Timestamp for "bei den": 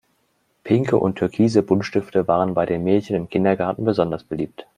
2.55-2.83